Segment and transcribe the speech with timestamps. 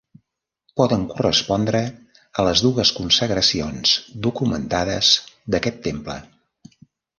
[0.79, 1.81] Poden correspondre
[2.39, 3.93] a les dues consagracions
[4.29, 5.13] documentades
[5.57, 6.19] d'aquest temple.